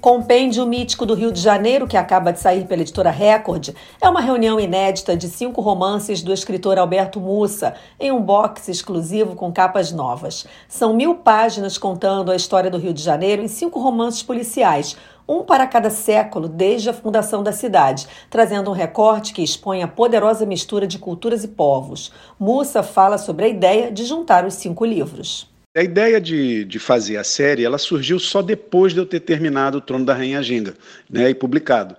[0.00, 4.22] Compêndio Mítico do Rio de Janeiro, que acaba de sair pela editora Record, é uma
[4.22, 9.92] reunião inédita de cinco romances do escritor Alberto Mussa, em um box exclusivo com capas
[9.92, 10.46] novas.
[10.66, 14.96] São mil páginas contando a história do Rio de Janeiro em cinco romances policiais,
[15.28, 19.88] um para cada século desde a fundação da cidade, trazendo um recorte que expõe a
[19.88, 22.10] poderosa mistura de culturas e povos.
[22.38, 25.49] Mussa fala sobre a ideia de juntar os cinco livros.
[25.72, 29.78] A ideia de, de fazer a série ela surgiu só depois de eu ter terminado
[29.78, 30.74] o Trono da Rainha Ginga
[31.08, 31.96] né, e publicado.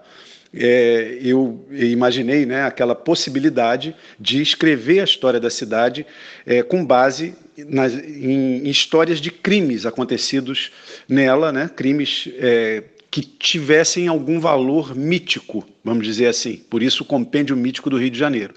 [0.54, 6.06] É, eu imaginei né, aquela possibilidade de escrever a história da cidade
[6.46, 10.70] é, com base nas, em, histórias de crimes acontecidos
[11.08, 16.58] nela, né, crimes é, que tivessem algum valor mítico, vamos dizer assim.
[16.70, 18.54] Por isso o compêndio mítico do Rio de Janeiro.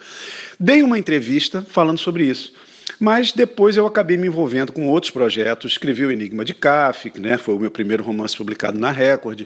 [0.59, 2.53] Dei uma entrevista falando sobre isso.
[2.99, 7.37] Mas depois eu acabei me envolvendo com outros projetos, escrevi o Enigma de Kafka, né,
[7.37, 9.43] foi o meu primeiro romance publicado na Record,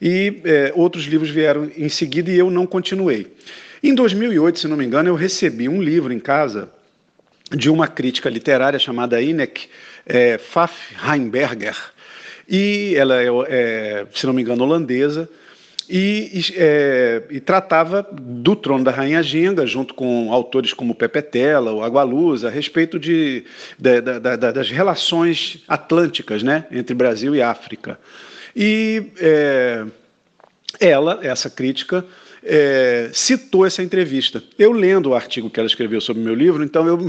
[0.00, 3.32] e é, outros livros vieram em seguida e eu não continuei.
[3.82, 6.68] Em 2008, se não me engano, eu recebi um livro em casa
[7.50, 9.68] de uma crítica literária chamada Inek
[10.06, 11.76] é, Pfaff-Heimberger,
[12.48, 15.28] e ela é, é, se não me engano, holandesa,
[15.88, 21.72] e, é, e, tratava do trono da Rainha Ginga, junto com autores como Pepe Tela,
[21.72, 23.44] o Agualuz, a respeito de,
[23.78, 27.98] de, de, de, das relações atlânticas né, entre Brasil e África.
[28.56, 29.84] E é,
[30.80, 32.04] ela, essa crítica,
[32.42, 34.42] é, citou essa entrevista.
[34.58, 37.06] Eu lendo o artigo que ela escreveu sobre o meu livro, então eu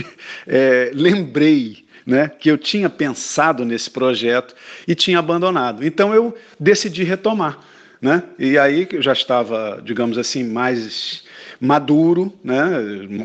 [0.47, 4.55] é, lembrei né, que eu tinha pensado nesse projeto
[4.87, 5.85] e tinha abandonado.
[5.85, 7.59] Então eu decidi retomar.
[8.05, 8.21] Né?
[8.37, 11.23] E aí eu já estava, digamos assim, mais
[11.59, 12.69] maduro, né?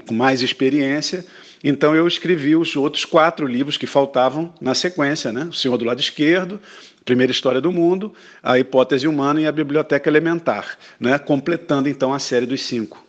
[0.08, 1.22] com mais experiência,
[1.62, 5.48] então eu escrevi os outros quatro livros que faltavam na sequência, né?
[5.50, 6.58] O Senhor do Lado Esquerdo,
[7.04, 11.18] Primeira História do Mundo, A Hipótese Humana e a Biblioteca Elementar, né?
[11.18, 13.04] completando então a série dos cinco.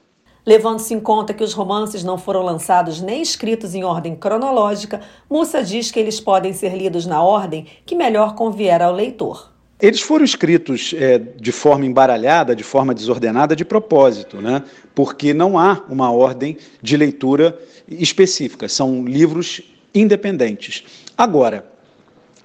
[0.45, 4.99] Levando-se em conta que os romances não foram lançados nem escritos em ordem cronológica,
[5.29, 9.51] Mussa diz que eles podem ser lidos na ordem que melhor convier ao leitor.
[9.81, 14.63] Eles foram escritos é, de forma embaralhada, de forma desordenada, de propósito, né?
[14.93, 17.57] porque não há uma ordem de leitura
[17.89, 19.61] específica, são livros
[19.93, 20.83] independentes.
[21.17, 21.65] Agora,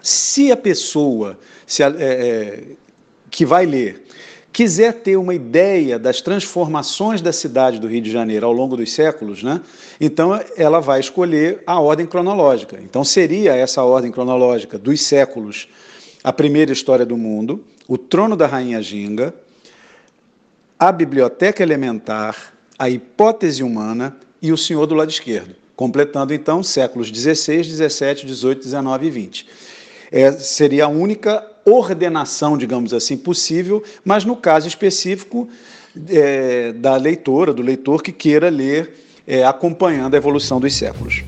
[0.02, 2.64] se a pessoa se a, é, é,
[3.30, 4.06] que vai ler
[4.52, 8.90] quiser ter uma ideia das transformações da cidade do Rio de Janeiro ao longo dos
[8.90, 9.60] séculos, né,
[10.00, 12.78] então ela vai escolher a ordem cronológica.
[12.82, 15.68] Então seria essa ordem cronológica dos séculos
[16.26, 19.32] a primeira história do mundo, o trono da rainha Ginga,
[20.76, 27.12] a biblioteca elementar, a hipótese humana e o senhor do lado esquerdo, completando então séculos
[27.12, 29.46] 16, 17, 18, 19 e 20.
[30.10, 35.48] É, seria a única ordenação, digamos assim, possível, mas no caso específico
[36.08, 38.94] é, da leitora, do leitor que queira ler
[39.28, 41.22] é, acompanhando a evolução dos séculos.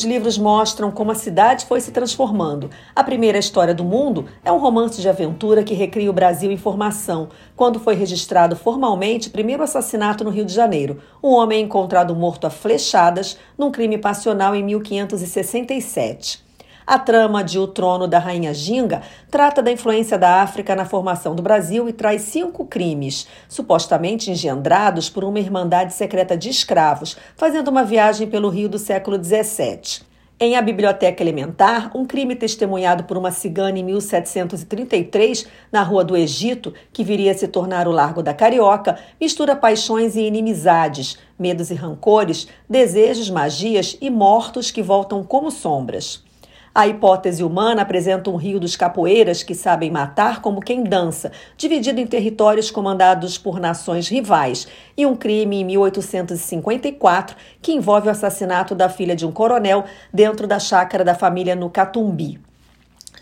[0.00, 2.70] Os livros mostram como a cidade foi se transformando.
[2.96, 6.56] A primeira história do mundo é um romance de aventura que recria o Brasil em
[6.56, 11.02] formação, quando foi registrado formalmente o primeiro assassinato no Rio de Janeiro.
[11.22, 16.49] Um homem é encontrado morto a flechadas num crime passional em 1567.
[16.86, 21.34] A trama de O Trono da Rainha Ginga trata da influência da África na formação
[21.34, 27.68] do Brasil e traz cinco crimes, supostamente engendrados por uma irmandade secreta de escravos, fazendo
[27.68, 30.10] uma viagem pelo Rio do século XVII.
[30.42, 36.16] Em A Biblioteca Elementar, um crime testemunhado por uma cigana em 1733, na Rua do
[36.16, 41.70] Egito, que viria a se tornar o Largo da Carioca, mistura paixões e inimizades, medos
[41.70, 46.24] e rancores, desejos, magias e mortos que voltam como sombras.
[46.72, 52.00] A hipótese humana apresenta um rio dos capoeiras que sabem matar como quem dança, dividido
[52.00, 58.76] em territórios comandados por nações rivais, e um crime em 1854 que envolve o assassinato
[58.76, 59.84] da filha de um coronel
[60.14, 62.49] dentro da chácara da família no Catumbi.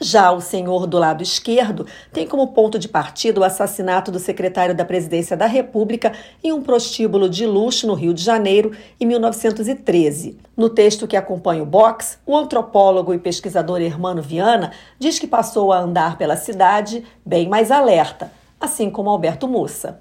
[0.00, 4.74] Já o senhor do lado esquerdo tem como ponto de partida o assassinato do secretário
[4.74, 6.12] da Presidência da República
[6.42, 10.38] em um prostíbulo de luxo no Rio de Janeiro em 1913.
[10.56, 15.72] No texto que acompanha o box, o antropólogo e pesquisador Hermano Viana diz que passou
[15.72, 18.30] a andar pela cidade bem mais alerta,
[18.60, 20.00] assim como Alberto Mussa.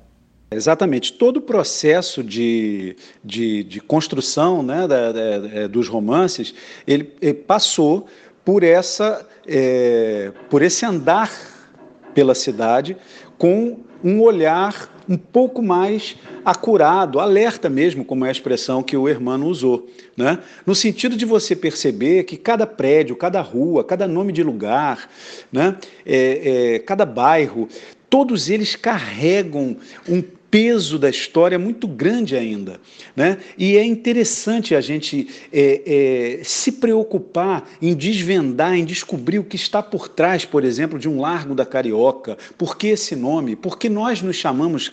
[0.50, 1.12] Exatamente.
[1.12, 6.54] Todo o processo de, de, de construção né, da, da, é, dos romances,
[6.88, 8.08] ele, ele passou
[8.48, 11.30] por, essa, é, por esse andar
[12.14, 12.96] pela cidade
[13.38, 16.16] com um olhar um pouco mais
[16.46, 20.40] acurado, alerta mesmo, como é a expressão que o Hermano usou, né?
[20.66, 25.10] no sentido de você perceber que cada prédio, cada rua, cada nome de lugar,
[25.52, 25.76] né?
[26.06, 27.68] É, é, cada bairro,
[28.10, 29.76] todos eles carregam
[30.08, 32.80] um peso da história é muito grande ainda.
[33.16, 33.38] Né?
[33.58, 39.56] E é interessante a gente é, é, se preocupar em desvendar, em descobrir o que
[39.56, 42.38] está por trás, por exemplo, de um Largo da Carioca.
[42.58, 43.56] Por que esse nome?
[43.56, 44.92] Por que nós nos chamamos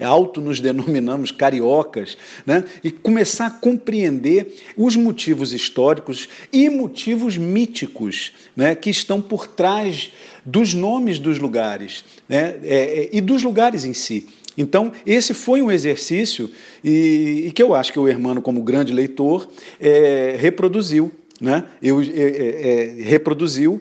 [0.00, 2.16] auto nos denominamos cariocas,
[2.46, 2.64] né?
[2.82, 8.74] e começar a compreender os motivos históricos e motivos míticos né?
[8.74, 10.10] que estão por trás
[10.44, 12.56] dos nomes dos lugares né?
[12.62, 14.28] É, é, e dos lugares em si.
[14.58, 16.50] Então, esse foi um exercício
[16.82, 19.48] e, e que eu acho que o Hermano, como grande leitor,
[19.80, 21.12] é, reproduziu.
[21.40, 21.64] Né?
[21.80, 23.80] Eu, é, é, é, reproduziu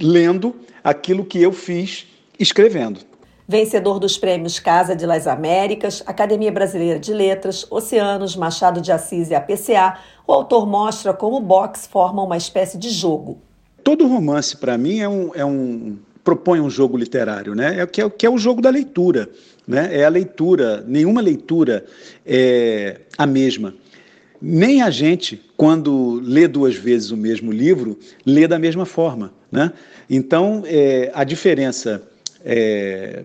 [0.00, 0.54] lendo
[0.84, 2.06] aquilo que eu fiz
[2.38, 3.00] escrevendo.
[3.48, 9.30] Vencedor dos prêmios Casa de las Américas, Academia Brasileira de Letras, Oceanos, Machado de Assis
[9.30, 13.38] e APCA, o autor mostra como o box forma uma espécie de jogo.
[13.82, 17.80] Todo romance, para mim, é um, é um propõe um jogo literário, né?
[17.80, 19.28] É, que, é, que é o jogo da leitura.
[19.66, 20.00] Né?
[20.00, 21.84] É a leitura, nenhuma leitura
[22.26, 23.74] é a mesma.
[24.40, 29.32] Nem a gente, quando lê duas vezes o mesmo livro, lê da mesma forma.
[29.50, 29.72] Né?
[30.10, 32.02] Então, é, a diferença
[32.44, 33.22] é,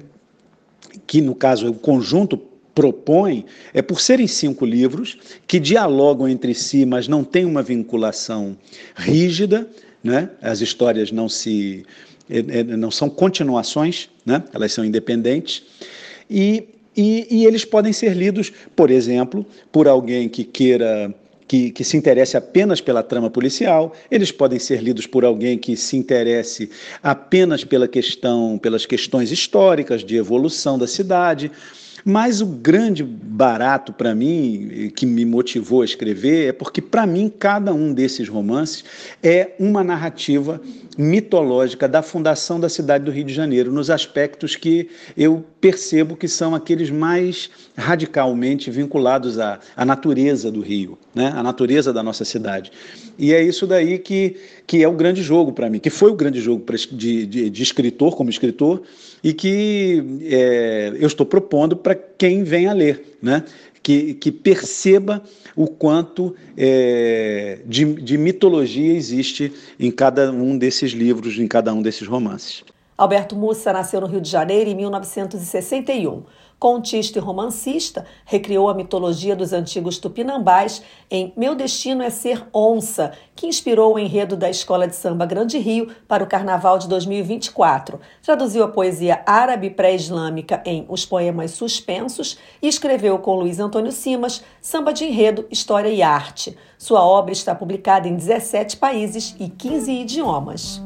[1.08, 2.38] que, no caso, o conjunto
[2.76, 5.18] propõe é por serem cinco livros
[5.48, 8.56] que dialogam entre si, mas não têm uma vinculação
[8.96, 9.68] rígida,
[10.04, 10.30] né?
[10.40, 11.84] as histórias não se
[12.78, 14.44] não são continuações, né?
[14.54, 15.64] elas são independentes.
[16.30, 16.66] E,
[16.96, 21.14] e, e eles podem ser lidos, por exemplo, por alguém que queira
[21.48, 25.78] que, que, se interesse apenas pela trama policial, eles podem ser lidos por alguém que
[25.78, 26.70] se interesse
[27.02, 31.50] apenas pela questão, pelas questões históricas de evolução da cidade.
[32.06, 37.32] Mas o grande barato para mim, que me motivou a escrever, é porque, para mim,
[37.38, 38.84] cada um desses romances
[39.22, 40.62] é uma narrativa
[40.98, 46.28] mitológica da fundação da cidade do Rio de Janeiro, nos aspectos que eu percebo que
[46.28, 51.32] são aqueles mais radicalmente vinculados à, à natureza do Rio, né?
[51.36, 52.72] à natureza da nossa cidade.
[53.18, 54.38] E é isso daí que,
[54.68, 57.64] que é o grande jogo para mim, que foi o grande jogo de, de, de
[57.64, 58.82] escritor, como escritor,
[59.24, 63.46] e que é, eu estou propondo para quem vem a ler, né?
[63.82, 65.24] que, que perceba
[65.56, 71.82] o quanto é, de, de mitologia existe em cada um desses livros, em cada um
[71.82, 72.66] desses romances.
[72.98, 76.24] Alberto Mussa nasceu no Rio de Janeiro em 1961.
[76.60, 83.12] Contista e romancista, recriou a mitologia dos antigos tupinambás em Meu Destino é Ser Onça,
[83.36, 88.00] que inspirou o enredo da Escola de Samba Grande Rio para o Carnaval de 2024.
[88.24, 94.44] Traduziu a poesia árabe pré-islâmica em Os Poemas Suspensos e escreveu com Luiz Antônio Simas
[94.60, 96.58] Samba de Enredo, História e Arte.
[96.76, 100.82] Sua obra está publicada em 17 países e 15 idiomas.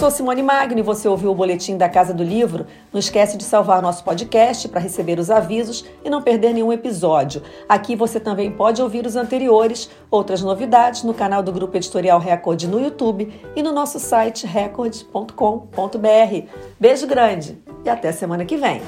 [0.00, 2.66] Sou Simone Magno e você ouviu o boletim da Casa do Livro.
[2.90, 7.42] Não esquece de salvar nosso podcast para receber os avisos e não perder nenhum episódio.
[7.68, 12.62] Aqui você também pode ouvir os anteriores, outras novidades no canal do Grupo Editorial Record
[12.62, 15.28] no YouTube e no nosso site record.com.br.
[16.80, 18.80] Beijo grande e até semana que vem.